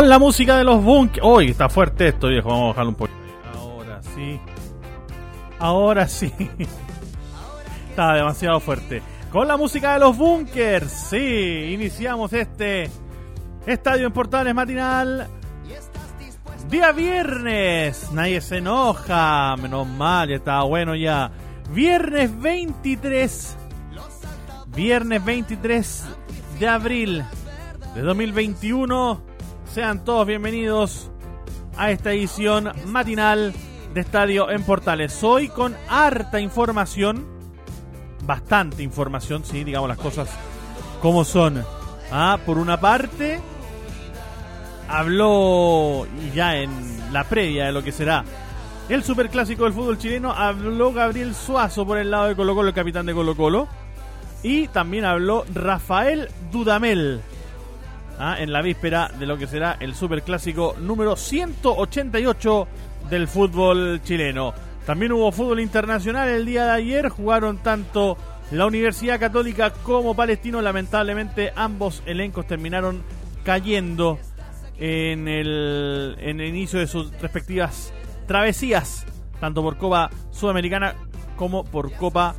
[0.00, 1.26] Con la música de los bunkers.
[1.26, 2.48] Uy, está fuerte esto, viejo.
[2.48, 3.12] Vamos a bajarlo un poco.
[3.54, 4.40] Ahora sí.
[5.58, 6.32] Ahora sí.
[7.90, 9.02] Está demasiado fuerte.
[9.30, 10.90] Con la música de los bunkers.
[10.90, 12.90] Sí, iniciamos este
[13.66, 15.28] Estadio en Portales matinal.
[16.70, 18.10] Día viernes.
[18.14, 19.54] Nadie se enoja.
[19.58, 21.30] Menos mal, ya estaba bueno ya.
[21.74, 23.56] Viernes 23.
[24.68, 26.04] Viernes 23
[26.58, 27.22] de abril
[27.94, 29.29] de 2021.
[29.72, 31.10] Sean todos bienvenidos
[31.76, 33.54] a esta edición matinal
[33.94, 35.22] de Estadio en Portales.
[35.22, 37.24] Hoy con harta información,
[38.24, 40.28] bastante información, sí, digamos las cosas
[41.00, 41.64] como son.
[42.10, 43.40] Ah, por una parte,
[44.88, 46.04] habló
[46.34, 48.24] ya en la previa de lo que será
[48.88, 52.74] el superclásico del fútbol chileno, habló Gabriel Suazo por el lado de Colo Colo, el
[52.74, 53.68] capitán de Colo Colo.
[54.42, 57.20] Y también habló Rafael Dudamel,
[58.20, 58.36] ¿ah?
[58.38, 62.68] en la víspera de lo que será el superclásico número 188
[63.08, 64.54] del fútbol chileno.
[64.86, 68.16] También hubo fútbol internacional el día de ayer, jugaron tanto
[68.50, 73.02] la Universidad Católica como Palestino, lamentablemente ambos elencos terminaron
[73.44, 74.18] cayendo
[74.78, 77.92] en el, inicio de sus respectivas
[78.26, 79.06] travesías,
[79.40, 80.94] tanto por Copa Sudamericana
[81.36, 82.34] como por Copa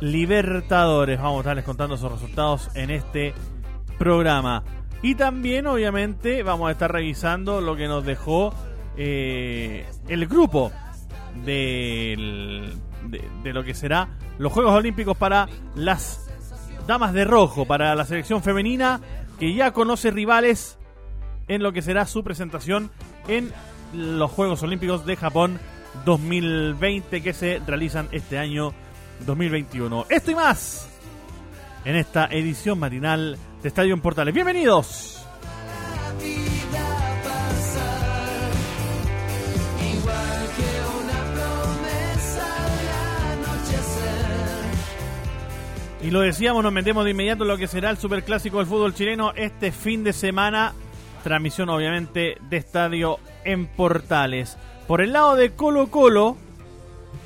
[0.00, 1.18] Libertadores.
[1.18, 3.32] Vamos a estarles contando esos resultados en este
[3.98, 4.62] programa.
[5.02, 8.54] Y también, obviamente, vamos a estar revisando lo que nos dejó
[8.96, 10.72] eh, el grupo
[11.44, 12.72] de,
[13.42, 14.08] de lo que será
[14.38, 16.28] los Juegos Olímpicos para las
[16.86, 19.00] Damas de Rojo, para la selección femenina,
[19.38, 20.78] que ya conoce rivales
[21.48, 22.90] en lo que será su presentación
[23.28, 23.52] en
[23.92, 25.58] los Juegos Olímpicos de Japón
[26.04, 28.72] 2020 que se realizan este año
[29.24, 30.06] 2021.
[30.10, 30.88] Esto y más
[31.84, 34.34] en esta edición matinal de Estadio en Portales.
[34.34, 35.16] Bienvenidos.
[46.06, 48.94] Y lo decíamos, nos metemos de inmediato en lo que será el superclásico del fútbol
[48.94, 50.72] chileno este fin de semana.
[51.24, 54.56] Transmisión, obviamente, de estadio en Portales.
[54.86, 56.36] Por el lado de Colo Colo,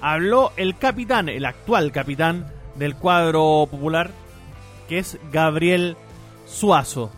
[0.00, 2.46] habló el capitán, el actual capitán
[2.76, 4.12] del cuadro popular,
[4.88, 5.98] que es Gabriel
[6.50, 7.10] Suazo.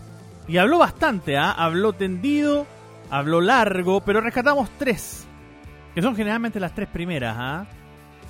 [0.46, 1.52] Y habló bastante, ¿ah?
[1.52, 2.66] habló tendido,
[3.10, 5.26] habló largo, pero rescatamos tres,
[5.94, 7.36] que son generalmente las tres primeras.
[7.38, 7.66] ¿ah?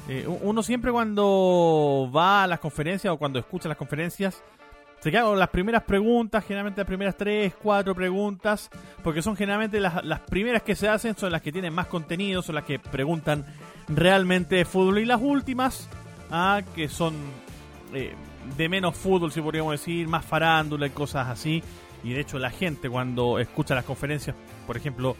[0.09, 4.43] Eh, uno siempre cuando va a las conferencias o cuando escucha las conferencias,
[5.01, 8.71] se queda con las primeras preguntas, generalmente las primeras tres, cuatro preguntas,
[9.03, 12.41] porque son generalmente las, las primeras que se hacen, son las que tienen más contenido,
[12.41, 13.45] son las que preguntan
[13.89, 15.01] realmente de fútbol.
[15.01, 15.89] Y las últimas,
[16.31, 17.15] ah, que son
[17.95, 18.15] eh,
[18.57, 21.63] de menos fútbol, si podríamos decir, más farándula y cosas así.
[22.05, 24.35] Y de hecho la gente cuando escucha las conferencias,
[24.67, 25.17] por ejemplo,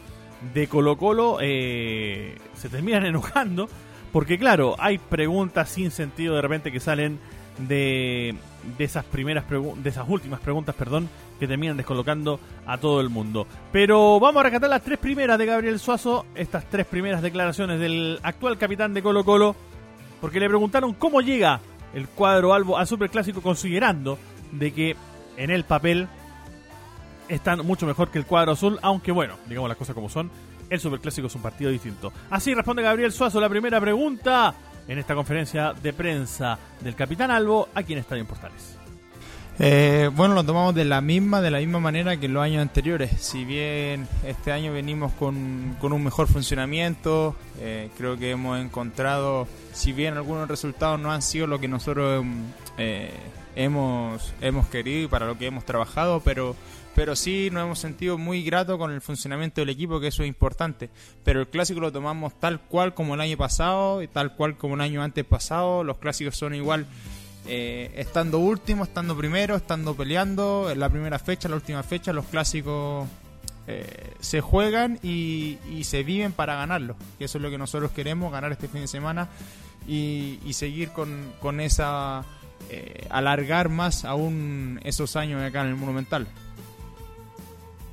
[0.53, 3.69] de Colo Colo, eh, se terminan enojando.
[4.11, 7.19] Porque claro, hay preguntas sin sentido de repente que salen
[7.57, 8.35] de,
[8.77, 11.09] de esas primeras de esas últimas preguntas, perdón,
[11.39, 13.47] que terminan descolocando a todo el mundo.
[13.71, 18.19] Pero vamos a rescatar las tres primeras de Gabriel Suazo, estas tres primeras declaraciones del
[18.21, 19.55] actual capitán de Colo Colo,
[20.21, 21.59] porque le preguntaron cómo llega
[21.93, 24.17] el cuadro albo al Superclásico considerando
[24.51, 24.95] de que
[25.37, 26.07] en el papel
[27.29, 30.29] están mucho mejor que el cuadro azul, aunque bueno, digamos las cosas como son,
[30.69, 32.11] el Superclásico es un partido distinto.
[32.29, 34.53] Así responde Gabriel Suazo la primera pregunta
[34.87, 38.82] en esta conferencia de prensa del Capitán Albo aquí en Estadio Portales.
[39.59, 42.61] Eh, bueno, lo tomamos de la misma, de la misma manera que en los años
[42.61, 43.11] anteriores.
[43.19, 49.47] Si bien este año venimos con, con un mejor funcionamiento, eh, creo que hemos encontrado,
[49.71, 52.43] si bien algunos resultados no han sido lo que nosotros mm,
[52.79, 53.11] eh,
[53.55, 56.55] hemos, hemos querido y para lo que hemos trabajado, pero,
[56.95, 60.29] pero sí nos hemos sentido muy gratos con el funcionamiento del equipo, que eso es
[60.29, 60.89] importante.
[61.23, 64.73] Pero el clásico lo tomamos tal cual como el año pasado y tal cual como
[64.73, 65.83] el año antes pasado.
[65.83, 66.87] Los clásicos son igual
[67.45, 72.25] eh, estando último, estando primero, estando peleando, en la primera fecha, la última fecha, los
[72.25, 73.07] clásicos
[73.67, 76.95] eh, se juegan y, se viven para ganarlo.
[77.17, 79.29] Que eso es lo que nosotros queremos, ganar este fin de semana
[79.87, 82.23] y, seguir con, con esa...
[82.69, 86.27] Eh, alargar más aún esos años acá en el Monumental.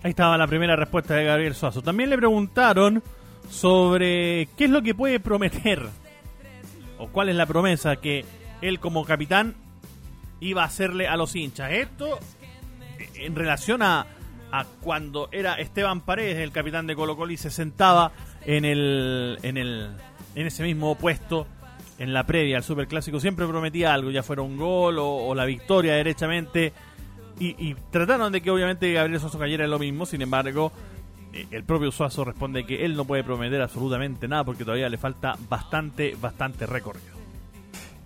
[0.05, 1.83] Ahí estaba la primera respuesta de Gabriel Suazo.
[1.83, 3.03] También le preguntaron
[3.51, 5.89] sobre qué es lo que puede prometer
[6.99, 8.25] o cuál es la promesa que
[8.63, 9.55] él como capitán
[10.41, 11.73] iba a hacerle a los hinchas.
[11.73, 12.19] Esto
[13.15, 14.07] en relación a,
[14.81, 18.13] cuando era Esteban Paredes el capitán de Colo Colo y se sentaba
[18.45, 19.91] en el, en el
[20.35, 21.47] en ese mismo puesto
[21.99, 25.95] en la previa al Superclásico siempre prometía algo, ya fuera un gol o, la victoria
[25.95, 26.73] derechamente
[27.39, 30.73] y, trataron de que obviamente Gabriel Suazo cayera en lo mismo, sin embargo
[31.33, 34.99] eh, el propio Suazo responde que él no puede prometer absolutamente nada porque todavía le
[34.99, 37.10] falta bastante, bastante recorrido.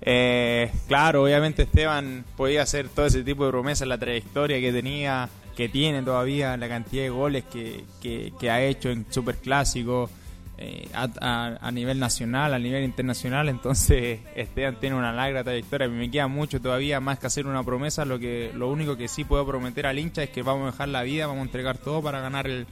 [0.07, 5.31] Eh, claro, obviamente Esteban podía hacer todo ese tipo de promesas, la trayectoria que tenía,
[5.57, 10.11] que tiene todavía, la cantidad de goles que, que, ha hecho en Superclásico
[10.59, 13.49] eh, a, a, nivel nacional, a nivel internacional.
[13.49, 15.89] Entonces Esteban tiene una larga trayectoria.
[15.89, 18.05] Me queda mucho todavía más que hacer una promesa.
[18.05, 20.89] Lo que lo único que sí puedo prometer al hincha es que vamos a dejar
[20.89, 22.67] la vida, vamos a entregar todo para ganar el,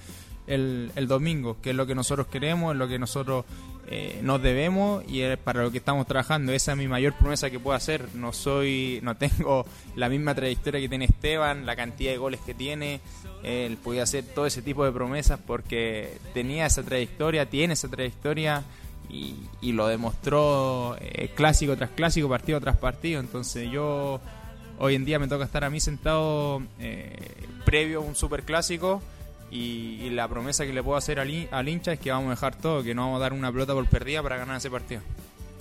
[0.46, 3.46] el, el domingo, que es lo que nosotros queremos, es lo que nosotros
[3.88, 6.52] eh, nos debemos y es para lo que estamos trabajando.
[6.52, 8.08] Esa es mi mayor promesa que puedo hacer.
[8.14, 12.54] No soy, no tengo la misma trayectoria que tiene Esteban, la cantidad de goles que
[12.54, 13.00] tiene.
[13.42, 18.62] Él podía hacer todo ese tipo de promesas porque tenía esa trayectoria, tiene esa trayectoria
[19.10, 23.20] y, lo demostró eh, clásico tras clásico, partido tras partido.
[23.20, 24.20] Entonces yo
[24.78, 27.14] hoy en día me toca estar a mí sentado eh,
[27.64, 29.02] previo a un super clásico
[29.52, 32.82] y, la promesa que le puedo hacer al, hincha es que vamos a dejar todo,
[32.82, 35.02] que no vamos a dar una pelota por perdida para ganar ese partido.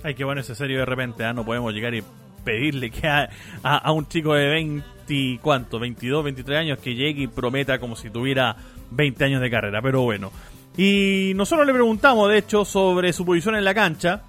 [0.03, 1.33] Ay, qué bueno ese serio de repente, ¿ah?
[1.33, 2.03] no podemos llegar y
[2.43, 5.77] pedirle que a, un chico de 20, ¿cuánto?
[5.77, 8.55] 22, 23 años que llegue y prometa como si tuviera
[8.91, 10.31] 20 años de carrera, pero bueno.
[10.77, 14.23] Y nosotros le preguntamos, de hecho, sobre su posición en la cancha,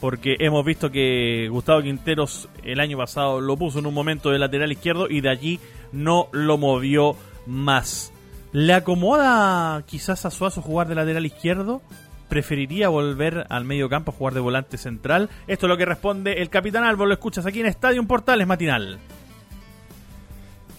[0.00, 4.38] porque hemos visto que Gustavo Quinteros el año pasado lo puso en un momento de
[4.38, 5.60] lateral izquierdo y de allí
[5.92, 7.14] no lo movió
[7.46, 8.12] más.
[8.52, 11.80] ¿Le acomoda quizás a Suazo jugar de lateral izquierdo?
[12.28, 15.30] ¿Preferiría volver al medio campo a jugar de volante central?
[15.46, 17.06] Esto es lo que responde el Capitán Albo.
[17.06, 18.98] Lo escuchas aquí en Estadio Portales Matinal.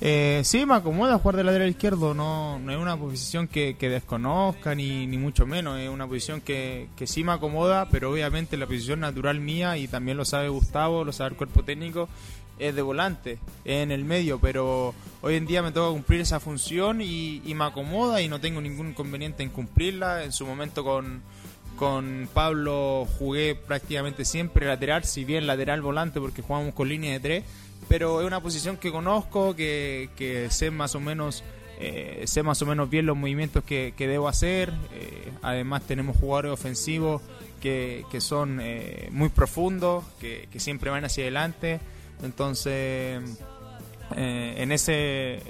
[0.01, 2.13] Eh, sí, me acomoda jugar de lateral izquierdo.
[2.13, 5.79] No, es una posición que, desconozca, ni, ni, mucho menos.
[5.79, 9.87] Es una posición que, que sí me acomoda, pero obviamente la posición natural mía, y
[9.87, 12.09] también lo sabe Gustavo, lo sabe el cuerpo técnico,
[12.59, 17.01] es de volante, en el medio, pero hoy en día me toca cumplir esa función
[17.01, 20.23] y, me acomoda y no tengo ningún inconveniente en cumplirla.
[20.23, 21.21] En su momento con,
[21.77, 27.19] con Pablo jugué prácticamente siempre lateral, si bien lateral volante porque jugamos con línea de
[27.19, 27.43] tres,
[27.87, 31.43] pero es una posición que conozco, que, que sé más o menos...
[31.79, 34.71] Eh, sé más o menos bien los movimientos que, debo hacer.
[34.93, 37.21] Eh, además tenemos jugadores ofensivos
[37.61, 41.81] que, que son eh, muy profundos, que, que, siempre van hacia adelante.
[42.21, 43.21] Entonces,
[44.15, 45.41] eh, en ese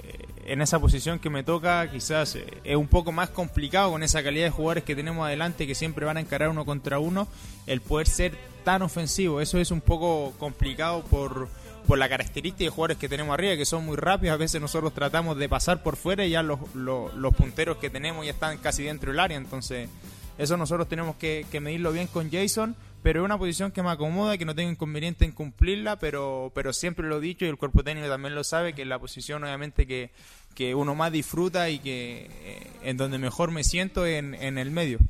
[0.46, 4.22] en esa posición que me toca quizás eh, es un poco más complicado con esa
[4.22, 7.28] calidad de jugadores que tenemos adelante que siempre van a encarar uno contra uno
[7.66, 9.40] el poder ser tan ofensivo.
[9.40, 11.48] Eso es un poco complicado por,
[11.86, 14.34] por la característica de jugadores que tenemos arriba que son muy rápidos.
[14.34, 18.24] A veces nosotros tratamos de pasar por fuera y ya los, los, punteros que tenemos
[18.24, 19.36] ya están casi dentro del área.
[19.36, 19.88] Entonces
[20.36, 23.90] eso nosotros tenemos que, que medirlo bien con Jason pero es una posición que me
[23.90, 27.58] acomoda, que no tengo inconveniente en cumplirla, pero, pero siempre lo he dicho y el
[27.58, 30.10] cuerpo técnico también lo sabe, que es la posición obviamente que,
[30.54, 34.70] que uno más disfruta y que eh, en donde mejor me siento en, en el
[34.70, 35.00] medio.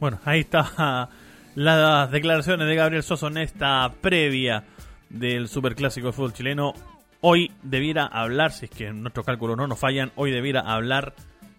[0.00, 1.08] Bueno, ahí está
[1.54, 4.64] las declaraciones de Gabriel Soso en esta previa
[5.08, 6.74] del Superclásico de fútbol chileno.
[7.20, 11.14] Hoy debiera hablar, si es que nuestros cálculos no nos fallan, hoy debiera hablar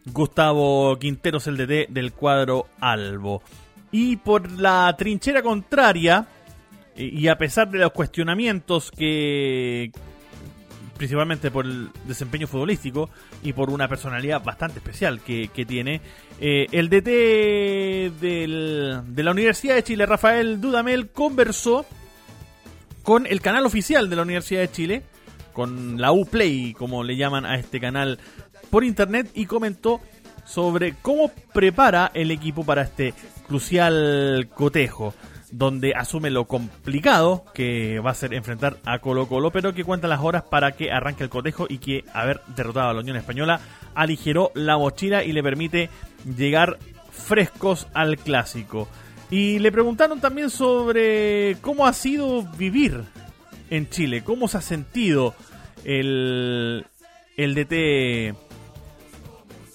[0.05, 3.41] Gustavo Quinteros, el DT del cuadro Albo.
[3.91, 6.25] Y por la trinchera contraria,
[6.95, 9.91] y a pesar de los cuestionamientos que,
[10.97, 13.09] principalmente por el desempeño futbolístico
[13.41, 16.01] y por una personalidad bastante especial que, tiene,
[16.39, 21.85] eh, el DT de la Universidad de Chile, Rafael Dudamel, conversó
[23.03, 25.03] con el canal oficial de la Universidad de Chile,
[25.53, 28.19] con la Uplay, como le llaman a este canal
[28.69, 30.01] por internet, y comentó
[30.45, 33.13] sobre cómo prepara el equipo para este
[33.51, 35.13] crucial cotejo,
[35.51, 40.07] donde asume lo complicado que va a ser enfrentar a Colo Colo, pero que cuenta
[40.07, 43.59] las horas para que arranque el cotejo y que haber derrotado a la Unión Española
[43.93, 45.89] aligeró la mochila y le permite
[46.37, 46.79] llegar
[47.11, 48.87] frescos al clásico.
[49.29, 53.03] Y le preguntaron también sobre cómo ha sido vivir
[53.69, 55.35] en Chile, cómo se ha sentido
[55.83, 56.85] el,
[57.35, 58.50] el DT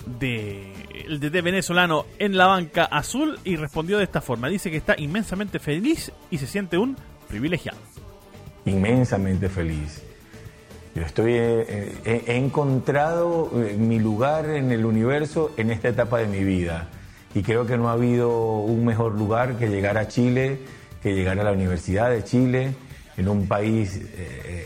[0.07, 0.73] de
[1.07, 4.49] el DT venezolano en la banca azul y respondió de esta forma.
[4.49, 6.97] Dice que está inmensamente feliz y se siente un
[7.29, 7.79] privilegiado.
[8.65, 10.03] Inmensamente feliz.
[10.95, 16.19] Yo estoy, eh, eh, he encontrado eh, mi lugar en el universo en esta etapa
[16.21, 16.89] de mi vida
[17.35, 20.59] y creo que no ha habido un mejor lugar que llegar a Chile,
[21.03, 22.75] que llegar a la Universidad de Chile,
[23.19, 24.01] en un país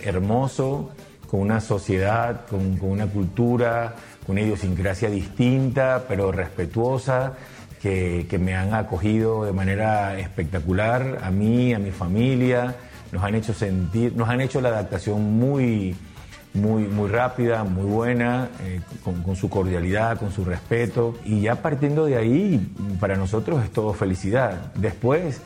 [0.04, 0.92] hermoso,
[1.28, 3.97] con una sociedad, con, con una cultura,
[4.31, 7.35] una idiosincrasia distinta, pero respetuosa,
[7.81, 12.75] que, me han acogido de manera espectacular a mí, a mi familia,
[13.11, 15.97] nos han hecho sentir, nos han hecho la adaptación muy,
[16.53, 21.17] muy, muy rápida, muy buena, eh, con, su cordialidad, con su respeto.
[21.25, 24.73] Y ya partiendo de ahí, para nosotros es todo felicidad.
[24.75, 25.41] Después,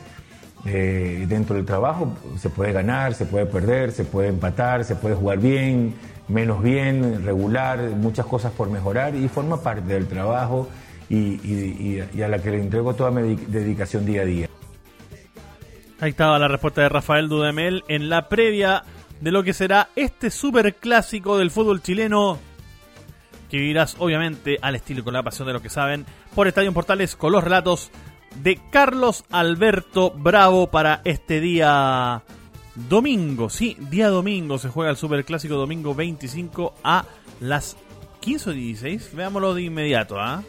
[0.65, 5.15] eh, dentro del trabajo, se puede ganar, se puede perder, se puede empatar, se puede
[5.15, 5.95] jugar bien,
[6.27, 10.67] menos bien, regular, muchas cosas por mejorar y forma parte del trabajo
[11.09, 14.49] y, a la que le entrego toda mi dedicación día a día.
[15.99, 18.83] Ahí estaba la respuesta de Rafael Dudamel en la previa
[19.21, 22.37] de lo que será este super clásico del fútbol chileno
[23.49, 26.73] que vivirás obviamente al estilo y con la pasión de lo que saben por Estadio
[26.73, 27.91] Portales con los relatos
[28.43, 32.23] de Carlos Alberto Bravo para este día
[32.75, 37.05] Domingo, sí, día domingo se juega el Super Clásico domingo 25 a
[37.39, 37.77] las
[38.19, 39.15] 15 o 16.
[39.15, 40.43] Veámoslo de inmediato, ¿ah?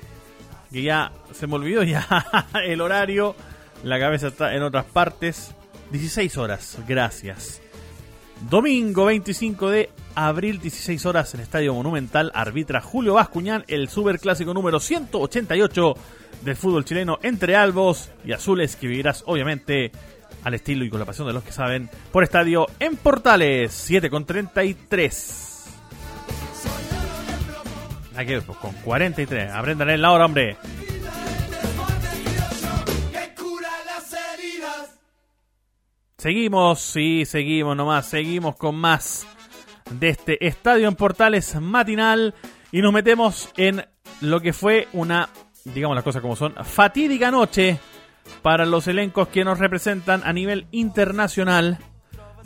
[0.72, 2.04] Que ya se me olvidó ya
[2.64, 3.36] el horario.
[3.84, 5.54] La cabeza está en otras partes.
[5.92, 7.62] 16 horas, gracias.
[8.50, 12.32] Domingo 25 de abril, 16 horas en Estadio Monumental.
[12.34, 15.94] Arbitra Julio Bascuñán, el Super Clásico número 188
[16.42, 19.92] del fútbol chileno entre albos y azules que vivirás obviamente
[20.46, 24.08] al estilo y con la pasión de los que saben, por estadio en Portales, 7
[24.08, 25.66] con 33.
[28.14, 29.50] Aquí pues con 43.
[29.50, 30.56] Aprendan en la hora, hombre.
[36.16, 39.26] Seguimos, sí, seguimos nomás, seguimos con más
[39.90, 42.34] de este Estadio en Portales matinal
[42.70, 43.84] y nos metemos en
[44.20, 45.28] lo que fue una,
[45.64, 47.80] digamos las cosas como son, fatídica noche
[48.42, 51.78] para los elencos que nos representan a nivel internacional.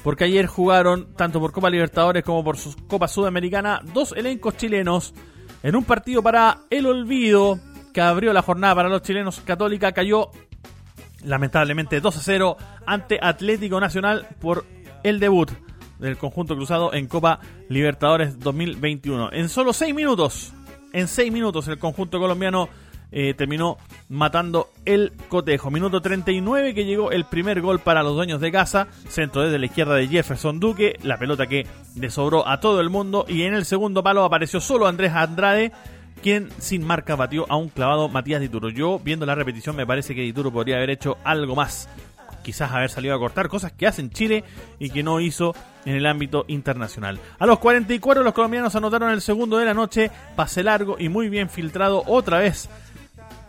[0.02, 2.56] Porque ayer jugaron, tanto por Copa Libertadores como por
[2.88, 5.14] Copa Sudamericana, dos elencos chilenos
[5.62, 7.58] en un partido para el olvido
[7.92, 9.40] que abrió la jornada para los chilenos.
[9.40, 10.30] Católica cayó
[11.24, 12.56] lamentablemente 2 a 0
[12.86, 14.64] ante Atlético Nacional por
[15.02, 15.50] el debut
[15.98, 19.32] del conjunto cruzado en Copa Libertadores 2021.
[19.32, 20.52] En solo 6 minutos,
[20.92, 22.68] en 6 minutos el conjunto colombiano
[23.12, 25.70] eh, terminó matando el cotejo.
[25.70, 28.88] Minuto 39 que llegó el primer gol para los dueños de casa.
[29.08, 30.96] Centro desde la izquierda de Jefferson Duque.
[31.02, 33.24] La pelota que desobró a todo el mundo.
[33.28, 35.72] Y en el segundo palo apareció solo Andrés Andrade.
[36.22, 38.68] Quien sin marca batió a un clavado Matías Dituro.
[38.68, 41.88] Yo viendo la repetición me parece que Dituro podría haber hecho algo más
[42.42, 44.44] quizás haber salido a cortar, cosas que hace en Chile
[44.78, 47.20] y que no hizo en el ámbito internacional.
[47.38, 51.28] A los 44 los colombianos anotaron el segundo de la noche, pase largo y muy
[51.28, 52.68] bien filtrado otra vez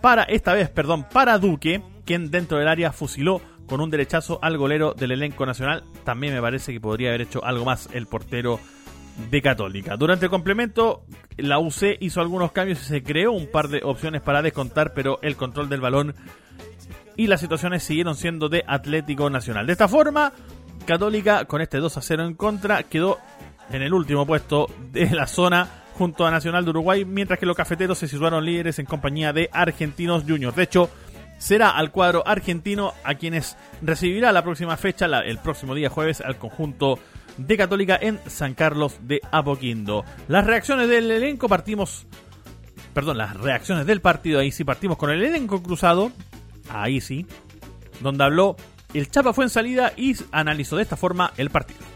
[0.01, 4.58] para esta vez, perdón, para Duque, quien dentro del área fusiló con un derechazo al
[4.58, 5.84] golero del elenco nacional.
[6.03, 8.60] También me parece que podría haber hecho algo más el portero
[9.29, 9.96] de Católica.
[9.98, 11.05] Durante el complemento,
[11.38, 15.20] la UC hizo algunos cambios y se creó un par de opciones para descontar, pero
[15.22, 16.15] el control del balón
[17.15, 19.67] y las situaciones siguieron siendo de Atlético Nacional.
[19.67, 20.34] De esta forma,
[20.86, 23.20] Católica, con este 2 a 0 en contra, quedó
[23.72, 27.55] en el último puesto de la zona junto a Nacional de Uruguay, mientras que los
[27.55, 30.55] cafeteros se situaron líderes en compañía de Argentinos Juniors.
[30.55, 30.89] De hecho,
[31.38, 36.39] será al cuadro argentino a quienes recibirá la próxima fecha, el próximo día jueves, al
[36.39, 36.98] conjunto
[37.38, 40.03] de Católica en San Carlos de Apoquindo.
[40.27, 42.08] Las reacciones del elenco partimos,
[42.96, 46.12] perdón, las reacciones del partido, ahí sí partimos con el elenco cruzado,
[46.67, 47.27] ahí sí,
[48.00, 48.55] donde habló
[48.96, 51.91] el Chapa fue en salida y analizó de esta forma el partido.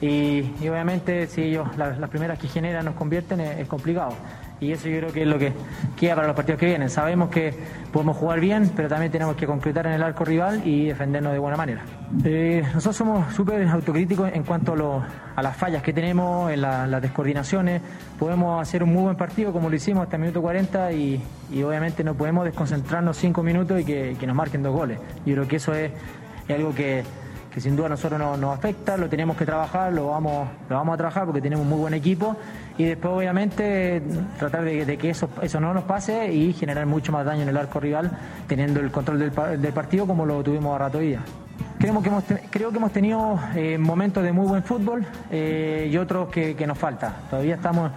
[0.00, 4.14] Y, obviamente si ellos las, primeras que generan nos convierten es, complicado.
[4.60, 5.52] Y eso yo creo que es lo que
[5.96, 6.88] queda para los partidos que vienen.
[6.88, 7.52] Sabemos que
[7.92, 11.38] podemos jugar bien, pero también tenemos que concretar en el arco rival y defendernos de
[11.38, 11.82] buena manera.
[12.24, 15.02] Eh, nosotros somos súper autocríticos en cuanto
[15.36, 17.82] a, las fallas que tenemos, en las descoordinaciones.
[18.18, 21.22] Podemos hacer un muy buen partido como lo hicimos hasta el minuto 40 y,
[21.64, 24.98] obviamente no podemos desconcentrarnos cinco minutos y que, nos marquen dos goles.
[25.26, 25.90] Yo creo que eso es
[26.48, 27.02] algo que
[27.54, 30.94] que sin duda a nosotros nos, afecta, lo tenemos que trabajar, lo vamos, lo vamos
[30.94, 32.36] a trabajar porque tenemos muy buen equipo
[32.76, 34.02] y después obviamente
[34.40, 37.56] tratar de, que eso, eso no nos pase y generar mucho más daño en el
[37.56, 38.10] arco rival
[38.48, 41.20] teniendo el control del, partido como lo tuvimos a rato día.
[41.78, 45.96] Creo que hemos, creo que hemos tenido eh, momentos de muy buen fútbol eh, y
[45.96, 47.14] otros que, nos falta.
[47.30, 47.92] Todavía estamos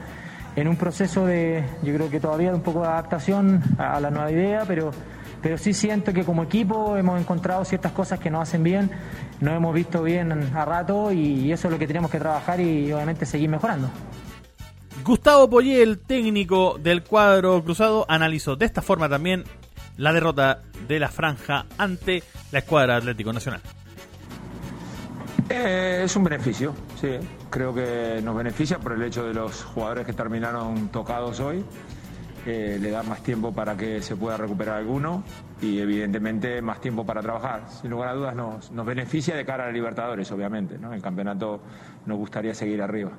[0.55, 4.31] en un proceso de, yo creo que todavía un poco de adaptación a, la nueva
[4.31, 4.91] idea, pero,
[5.47, 8.91] pero sí siento que como equipo hemos encontrado ciertas cosas que nos hacen bien,
[9.39, 12.91] nos hemos visto bien a rato y, eso es lo que tenemos que trabajar y
[12.91, 13.89] obviamente seguir mejorando.
[15.05, 19.45] Gustavo Poyé, el técnico del cuadro cruzado, analizó de esta forma también
[19.95, 23.61] la derrota de la franja ante la escuadra Atlético Nacional.
[25.47, 27.19] Eh, es un beneficio, sí.
[27.49, 31.63] Creo que nos beneficia por el hecho de los jugadores que terminaron tocados hoy.
[32.49, 35.21] Eh, le da más tiempo para que se pueda recuperar alguno
[35.61, 37.63] y evidentemente más tiempo para trabajar.
[37.69, 40.77] Sin lugar a dudas nos, beneficia de cara a Libertadores, obviamente.
[40.77, 40.93] ¿no?
[40.93, 41.59] El campeonato
[42.05, 43.11] nos gustaría seguir arriba.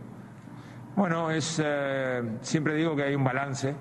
[0.97, 3.75] Bueno, es, eh, siempre digo que hay un balance.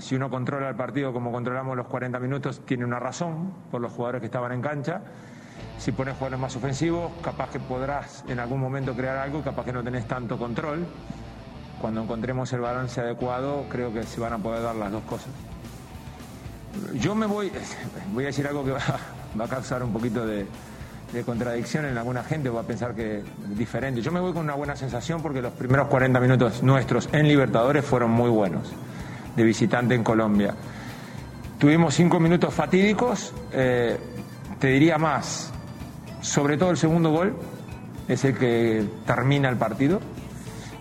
[0.00, 3.92] si uno controla el partido como controlamos los 40 minutos, tiene una razón por los
[3.92, 5.02] jugadores que estaban en cancha
[5.78, 9.72] si pones jugadores más ofensivos, capaz que podrás en algún momento crear algo, capaz que
[9.72, 10.86] no tenés tanto control.
[11.84, 15.28] Cuando encontremos el balance adecuado, creo que se van a poder dar las dos cosas.
[16.94, 17.52] Yo me voy,
[18.14, 18.80] voy a decir algo que va,
[19.44, 20.46] a causar un poquito de,
[21.26, 24.00] contradicción en alguna gente, va a pensar que es diferente.
[24.00, 27.84] Yo me voy con una buena sensación porque los primeros 40 minutos nuestros en Libertadores
[27.84, 28.72] fueron muy buenos,
[29.36, 30.54] de visitante en Colombia.
[31.58, 33.98] Tuvimos cinco minutos fatídicos, eh,
[34.58, 35.52] te diría más,
[36.22, 37.36] sobre todo el segundo gol,
[38.08, 40.00] es el que termina el partido.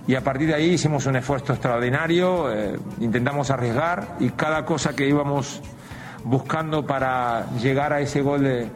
[0.08, 4.94] Y a partir de ahí hicimos un esfuerzo extraordinario, eh, intentamos arriesgar y cada cosa
[4.94, 5.62] que íbamos
[6.26, 8.70] buscando para llegar a ese gol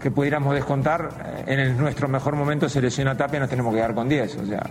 [0.00, 3.78] que pudiéramos descontar, eh, en nuestro mejor momento se lesiona Tapia y nos tenemos que
[3.78, 4.36] quedar con 10.
[4.36, 4.62] O sea,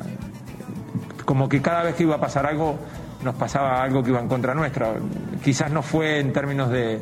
[1.25, 2.77] como que cada vez que iba a pasar algo,
[3.23, 4.93] nos pasaba algo que iba en contra nuestra.
[5.43, 7.01] Quizás no fue en términos de,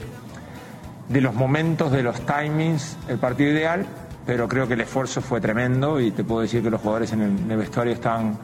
[1.10, 3.86] de los momentos, de los timings, el partido ideal,
[4.26, 7.22] pero creo que el esfuerzo fue tremendo y te puedo decir que los jugadores en
[7.50, 8.38] el, vestuario están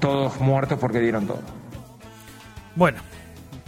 [0.00, 1.40] todos muertos porque dieron todo.
[2.74, 3.00] Bueno,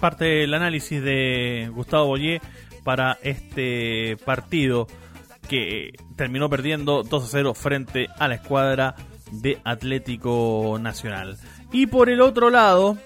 [0.00, 2.40] parte del análisis de Gustavo Boyer
[2.84, 4.87] para este partido
[5.49, 8.95] que terminó perdiendo 2 a 0 frente a la escuadra
[9.32, 11.36] de Atlético Nacional.
[11.73, 12.97] Y por el otro lado,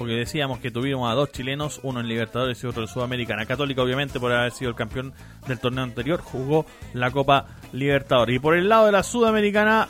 [0.00, 3.44] porque decíamos que tuvimos a dos chilenos, uno en Libertadores y otro en Sudamericana.
[3.44, 5.12] Católica, obviamente, por haber sido el campeón
[5.46, 8.36] del torneo anterior, jugó la Copa Libertadores.
[8.36, 9.88] Y por el lado de la Sudamericana,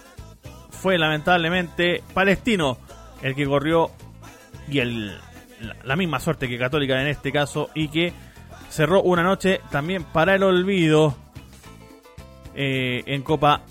[0.81, 2.79] fue lamentablemente Palestino
[3.23, 3.91] el que corrió
[4.69, 5.19] y el,
[5.85, 8.13] la, misma suerte que Católica en este caso y que
[8.71, 11.15] cerró una noche también para el olvido
[12.55, 13.63] eh, en Copa,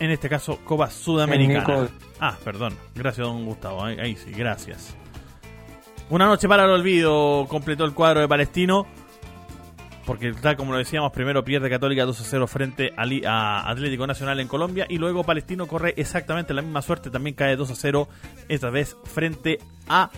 [0.00, 1.88] en este caso Copa Sudamericana.
[2.18, 4.96] Ah, perdón, gracias don Gustavo, ahí sí, gracias.
[6.10, 8.86] Una noche para el olvido completó el cuadro de Palestino.
[10.06, 14.38] Porque tal como lo decíamos, primero pierde Católica 2 a 0 frente a Atlético Nacional
[14.38, 14.86] en Colombia.
[14.88, 17.10] Y luego Palestino corre exactamente la misma suerte.
[17.10, 18.08] También cae 2 a 0,
[18.48, 20.10] esta vez frente a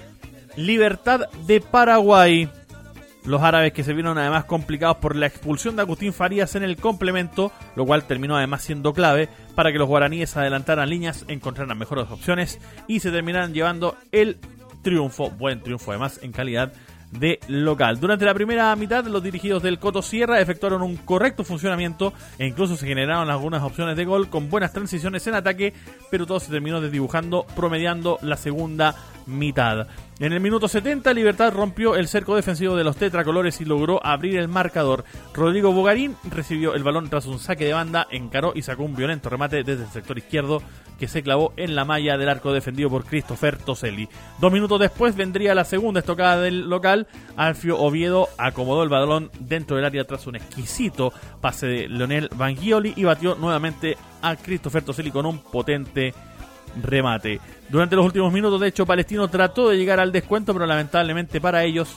[0.56, 2.50] Libertad de Paraguay.
[3.24, 6.76] Los árabes que se vieron además complicados por la expulsión de Agustín Farías en el
[6.76, 12.10] complemento, lo cual terminó además siendo clave para que los guaraníes adelantaran líneas, encontraran mejores
[12.10, 14.38] opciones y se terminaran llevando el
[14.82, 16.72] triunfo, buen triunfo además en calidad
[17.10, 17.98] de local.
[18.00, 22.76] Durante la primera mitad, los dirigidos del Coto Sierra efectuaron un correcto funcionamiento e incluso
[22.76, 25.72] se generaron algunas opciones de gol con buenas transiciones en ataque,
[26.10, 28.94] pero todo se terminó desdibujando, promediando la segunda
[29.26, 29.86] mitad.
[30.20, 34.36] En el minuto 70, Libertad rompió el cerco defensivo de los tetracolores y logró abrir
[34.36, 35.04] el marcador.
[35.32, 39.30] Rodrigo Bogarín recibió el balón tras un saque de banda, encaró y sacó un violento
[39.30, 40.60] remate desde el sector izquierdo
[40.98, 44.08] que se clavó en la malla del arco defendido por Christopher Toselli.
[44.40, 47.06] Dos minutos después vendría la segunda estocada del local.
[47.36, 52.92] Alfio Oviedo acomodó el balón dentro del área tras un exquisito pase de Leonel Vangioli
[52.96, 56.12] y batió nuevamente a Christopher Toselli con un potente
[56.82, 57.40] remate.
[57.68, 61.64] Durante los últimos minutos, de hecho, Palestino trató de llegar al descuento, pero lamentablemente para
[61.64, 61.96] ellos,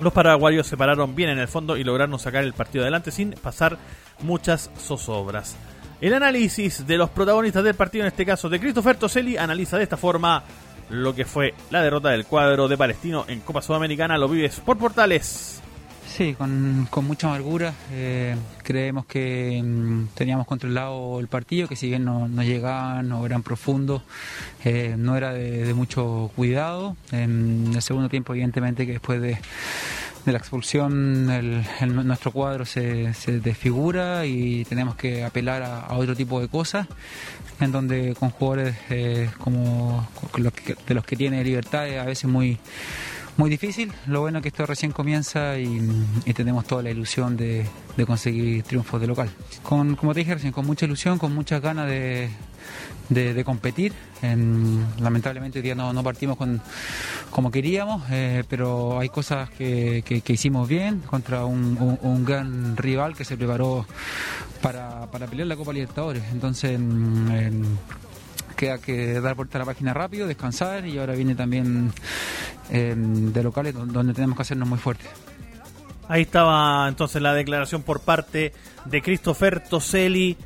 [0.00, 3.32] los paraguayos se pararon bien en el fondo y lograron sacar el partido adelante sin
[3.32, 3.78] pasar
[4.22, 5.56] muchas zozobras.
[6.00, 9.84] El análisis de los protagonistas del partido, en este caso de Christopher Toselli, analiza de
[9.84, 10.42] esta forma
[10.90, 14.18] lo que fue la derrota del cuadro de Palestino en Copa Sudamericana.
[14.18, 15.62] Lo vives por Portales.
[16.16, 17.74] Sí, con, mucha amargura.
[17.90, 23.42] Eh, creemos que mm, teníamos controlado el partido, que si bien no, llegaban, no eran
[23.42, 24.02] profundos,
[24.64, 26.96] eh, no era de, mucho cuidado.
[27.10, 29.38] En el segundo tiempo, evidentemente, que después de,
[30.24, 31.26] la expulsión
[32.06, 36.86] nuestro cuadro se, desfigura y tenemos que apelar a, otro tipo de cosas,
[37.58, 40.08] en donde con jugadores eh, como
[40.86, 42.60] de los que tiene libertad a veces muy
[43.36, 43.92] muy difícil.
[44.06, 45.80] Lo bueno es que esto recién comienza y,
[46.34, 47.66] tenemos toda la ilusión de,
[48.06, 49.30] conseguir triunfos de local.
[49.62, 52.30] Con, como te dije recién, con mucha ilusión, con muchas ganas de,
[53.08, 53.92] de, competir.
[55.00, 56.60] lamentablemente hoy día no, partimos con,
[57.30, 63.24] como queríamos, eh, pero hay cosas que, que, hicimos bien contra un, gran rival que
[63.24, 63.86] se preparó
[64.60, 66.22] para, para pelear la Copa Libertadores.
[66.32, 66.78] Entonces,
[68.54, 71.92] queda que dar vuelta a la página rápido, descansar y ahora viene también
[72.70, 75.08] em, de locales donde tenemos que hacernos muy fuertes.
[76.08, 78.52] Ahí estaba entonces la declaración por parte
[78.84, 80.36] de Christopher Toselli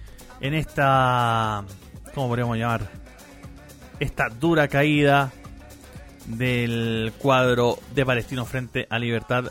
[0.40, 1.64] en esta,
[2.14, 2.88] ¿cómo podríamos llamar?
[3.98, 5.32] Esta dura caída
[6.26, 9.44] del cuadro de Palestino frente a Libertad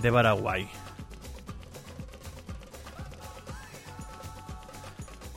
[0.00, 0.68] de Paraguay.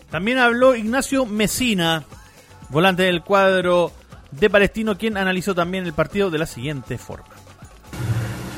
[0.09, 2.05] También habló Ignacio Mesina,
[2.69, 3.91] volante del cuadro
[4.39, 7.27] de Palestino, quien analizó también el partido de la siguiente forma.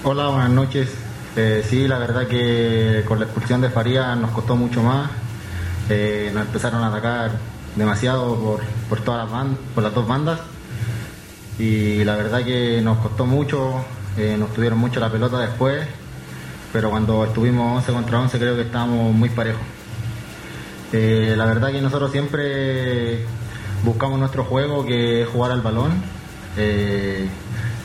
[0.03, 0.89] Hola, buenas noches.
[1.35, 5.09] Eh, sí, la verdad que con la expulsión de Faría nos costó mucho más.
[5.89, 7.31] Eh, nos empezaron a atacar
[7.75, 10.39] demasiado por, por todas las por las dos bandas.
[11.59, 13.85] Y la verdad que nos costó mucho,
[14.17, 15.87] eh, nos tuvieron mucho la pelota después,
[16.71, 19.61] pero cuando estuvimos 11 contra 11 creo que estábamos muy parejos.
[20.91, 23.25] la verdad que nosotros siempre
[23.83, 25.91] buscamos nuestro juego que es jugar al balón,
[26.57, 27.27] eh,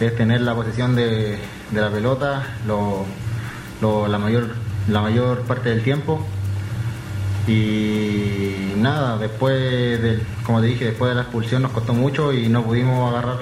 [0.01, 1.39] es tener la posesión de,
[1.73, 4.49] la pelota la, mayor,
[4.89, 6.25] la mayor parte del tiempo.
[7.47, 12.49] Y nada, después del, como te dije, después de la expulsión nos costó mucho y
[12.49, 13.39] no pudimos agarrar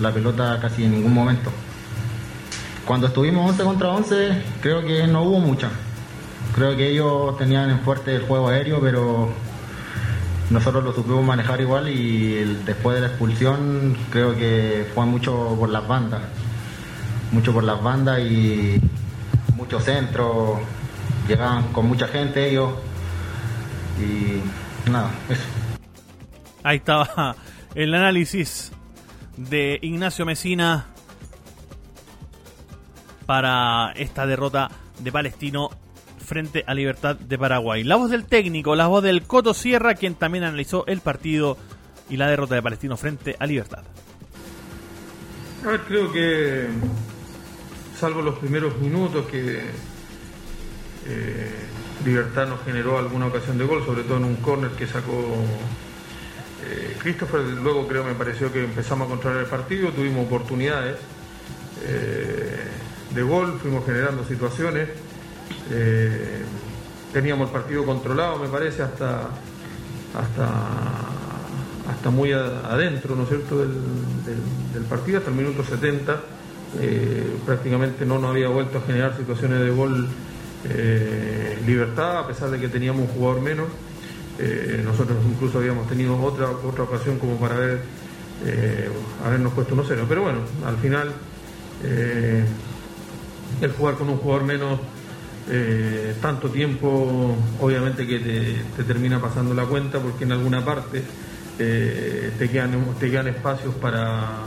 [0.00, 1.50] la pelota casi en ningún momento.
[2.86, 5.70] Cuando estuvimos 11 contra 11, creo que no hubo mucha.
[6.54, 9.30] Creo que ellos tenían en fuerte el juego aéreo, pero
[10.50, 15.68] nosotros lo supimos manejar igual y después de la expulsión creo que fue mucho por
[15.68, 16.22] las bandas,
[17.32, 18.80] mucho por las bandas y
[19.56, 20.60] muchos centros,
[21.26, 22.72] llegaban con mucha gente ellos
[23.98, 25.42] y nada, eso.
[26.62, 27.36] Ahí estaba
[27.74, 28.72] el análisis
[29.36, 30.86] de Ignacio Mesina
[33.26, 35.70] para esta derrota de Palestino
[36.24, 37.84] frente a Libertad de Paraguay.
[37.84, 41.56] La voz del técnico, la voz del Coto Sierra, quien también analizó el partido
[42.10, 43.84] y la derrota de Palestino frente a Libertad.
[45.64, 46.66] A ver, creo que,
[47.98, 49.60] salvo los primeros minutos que
[51.06, 51.50] eh,
[52.04, 55.12] Libertad nos generó alguna ocasión de gol, sobre todo en un córner que sacó
[56.66, 60.96] eh, Christopher, luego creo me pareció que empezamos a controlar el partido, tuvimos oportunidades
[61.82, 62.56] eh,
[63.14, 64.88] de gol, fuimos generando situaciones.
[65.70, 66.42] Eh,
[67.12, 69.28] teníamos el partido controlado, me parece, hasta,
[70.14, 70.50] hasta,
[71.90, 76.20] hasta muy adentro, ¿no es cierto?, del, partido, hasta el minuto 70.
[76.80, 80.08] Eh, prácticamente no nos había vuelto a generar situaciones de gol
[80.68, 83.66] eh, libertad, a pesar de que teníamos un jugador menos.
[84.84, 87.82] nosotros incluso habíamos tenido otra, otra ocasión como para haber,
[89.24, 90.06] habernos puesto 1-0.
[90.08, 91.12] Pero bueno, al final
[93.60, 94.80] el jugar con un jugador menos
[95.50, 101.02] eh, tanto tiempo, obviamente que te, termina pasando la cuenta porque en alguna parte
[101.58, 104.42] eh, te, quedan, te quedan espacios para,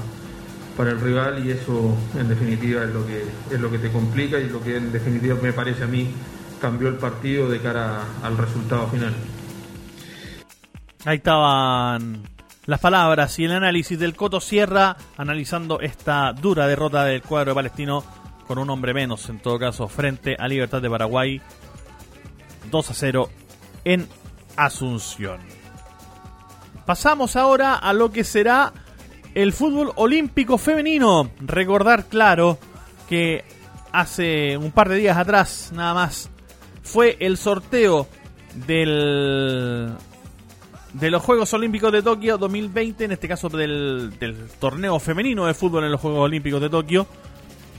[0.76, 4.40] para el rival y eso en definitiva es lo, que, es lo que te complica
[4.40, 6.10] y lo que en definitiva me parece a mí
[6.60, 9.14] cambió el partido de cara al resultado final.
[11.06, 12.24] Ahí estaban
[12.66, 18.04] las palabras y el análisis del Coto Sierra analizando esta dura derrota del cuadro palestino
[18.48, 21.42] con un hombre menos, en todo caso, frente a Libertad de Paraguay,
[22.72, 23.30] 2 a 0
[23.84, 24.08] en
[24.56, 25.40] Asunción.
[26.86, 28.74] Pasamos ahora a lo que será
[29.36, 31.30] el fútbol olímpico femenino.
[31.42, 32.58] Recordar, claro,
[33.10, 33.44] que
[33.92, 36.30] hace un par de días atrás, nada más,
[36.84, 38.08] fue el sorteo
[38.66, 39.94] del
[40.94, 45.54] de los Juegos Olímpicos de Tokio 2020, en este caso del, del torneo femenino de
[45.54, 47.06] fútbol en los Juegos Olímpicos de Tokio.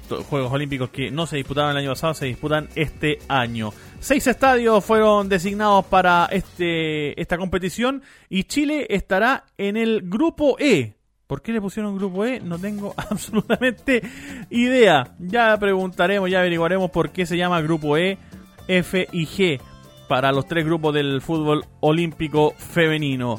[0.09, 3.73] Juegos Olímpicos que no se disputaban el año pasado, se disputan este año.
[4.01, 10.95] Seis estadios fueron designados para este, esta competición y Chile estará en el grupo E.
[11.27, 12.41] ¿Por qué le pusieron grupo E?
[12.41, 14.03] No tengo absolutamente
[14.51, 15.15] idea.
[15.19, 18.19] Ya preguntaremos, ya averiguaremos por qué se llama grupo E,
[18.67, 19.61] F y G
[20.09, 23.39] para los tres grupos del fútbol olímpico femenino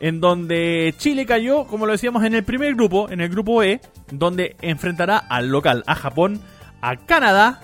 [0.00, 3.80] en donde Chile cayó, como lo decíamos, en el primer grupo, en el grupo E,
[4.10, 6.40] donde enfrentará al local, a Japón,
[6.80, 7.60] a Canadá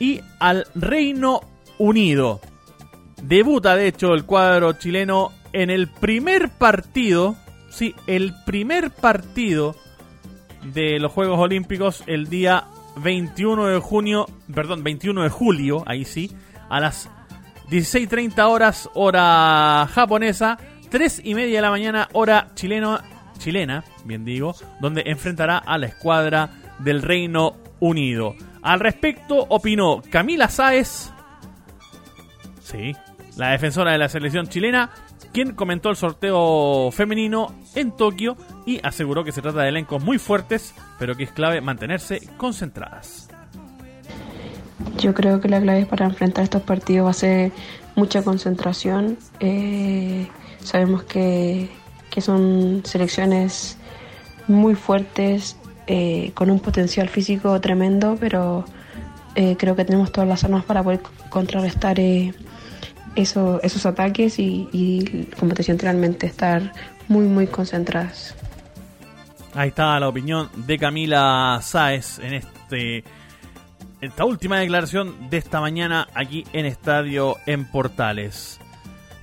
[0.00, 1.40] y al Reino
[1.78, 2.40] Unido.
[3.22, 7.36] Debuta, de hecho, el cuadro chileno en el primer partido,
[7.70, 9.76] sí, el primer partido
[10.62, 12.64] de los Juegos Olímpicos el día
[12.96, 16.32] 21 de junio, perdón, 21 de julio, ahí sí,
[16.68, 17.08] a las
[17.70, 22.98] 16.30 horas hora japonesa, 3 y media de la mañana hora chileno,
[23.38, 28.34] chilena, bien digo, donde enfrentará a la escuadra del Reino Unido.
[28.62, 31.12] Al respecto opinó Camila Sáez,
[32.60, 32.94] sí,
[33.36, 34.90] la defensora de la selección chilena,
[35.32, 40.18] quien comentó el sorteo femenino en Tokio y aseguró que se trata de elencos muy
[40.18, 43.28] fuertes, pero que es clave mantenerse concentradas.
[44.98, 47.52] Yo creo que la clave para enfrentar estos partidos va a ser
[47.94, 49.18] mucha concentración.
[49.40, 50.26] Eh,
[50.62, 51.70] sabemos que,
[52.18, 53.76] son selecciones
[54.48, 58.64] muy fuertes, eh, con un potencial físico tremendo, pero
[59.36, 62.00] eh, creo que tenemos todas las armas para poder contrarrestar
[63.14, 66.72] esos ataques y, y, como te decía anteriormente, estar
[67.06, 68.34] muy, muy concentradas.
[69.54, 73.04] Ahí está la opinión de Camila Sáez en este
[74.00, 78.60] esta última declaración de esta mañana aquí en Estadio en Portales.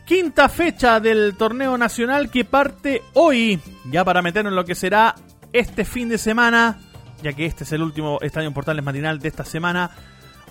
[0.06, 5.16] Quinta fecha del torneo nacional que parte hoy, ya para meternos en lo que será
[5.52, 6.78] este fin de semana,
[7.24, 9.90] ya que este es el último Estadio en Portales matinal de esta semana.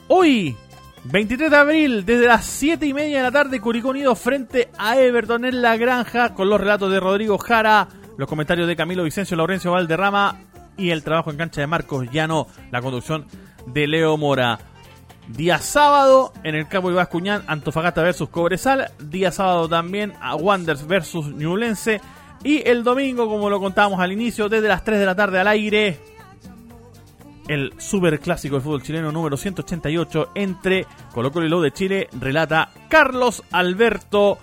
[0.09, 0.57] Hoy,
[1.05, 4.99] 23 de abril, desde las 7 y media de la tarde, Curicó Unido frente a
[4.99, 7.87] Everton en la granja, con los relatos de Rodrigo Jara,
[8.19, 10.37] los comentarios de Camilo Vicencio, Laurencio Valderrama
[10.77, 13.27] y el trabajo en cancha de Marcos Llano, la conducción
[13.67, 14.59] de Leo Mora.
[15.29, 18.91] Día sábado en el Cabo Ibascuñán, Antofagasta versus Cobresal.
[18.99, 22.01] Día sábado también a Wanders versus Ñublense.
[22.43, 25.49] Y el domingo, como lo contábamos al inicio, desde las 3 de la tarde al
[25.49, 25.99] aire,
[27.49, 32.09] el super clásico del fútbol chileno número 188 entre Colo Colo y Low de Chile,
[32.13, 34.39] relata Carlos Alberto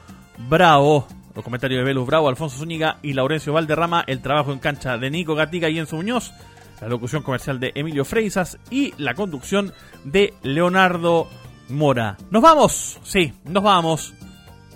[0.50, 1.08] Bravo.
[1.36, 4.04] Los comentarios de Velus Bravo, Alfonso Zúñiga y Laurencio Valderrama.
[4.06, 6.34] El trabajo en cancha de Nico Gatica y Enzo Muñoz.
[6.82, 9.72] La locución comercial de Emilio Freisas y la conducción
[10.04, 11.30] de Leonardo
[11.70, 12.18] Mora.
[12.32, 13.00] ¿Nos vamos?
[13.04, 14.14] Sí, nos vamos.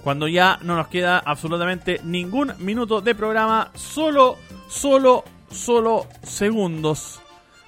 [0.03, 3.71] Cuando ya no nos queda absolutamente ningún minuto de programa.
[3.73, 4.37] Solo,
[4.69, 7.21] solo, solo segundos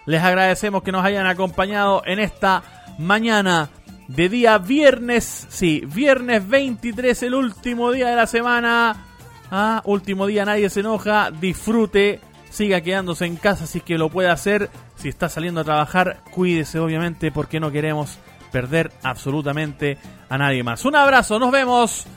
[0.08, 2.64] les agradecemos que nos hayan acompañado en esta
[2.98, 3.70] mañana
[4.08, 9.06] de día viernes, sí, viernes 23, el último día de la semana.
[9.52, 12.22] Ah, último día, nadie se enoja, disfrute,
[12.58, 14.72] siga quedándose en casa si que lo puede hacer.
[14.96, 18.18] Si está saliendo a trabajar, cuídese obviamente porque no queremos
[18.52, 20.84] perder absolutamente a nadie más.
[20.84, 22.08] Un abrazo, nos vemos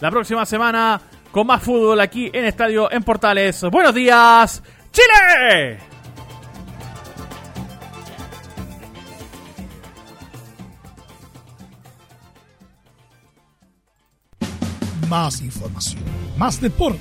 [0.00, 3.62] la próxima semana con más fútbol aquí en Estadio en Portales.
[3.70, 5.78] Buenos días, Chile.
[15.10, 16.04] más información,
[16.38, 17.00] más deporte.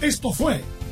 [0.00, 0.64] Esto fue